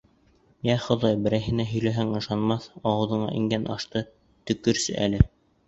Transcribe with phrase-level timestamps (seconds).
[0.69, 5.25] —Йә, Хоҙай, берәйһенә һөйләһәң ышанмаҫ, ауыҙға ингән ашты төкөрсө әле.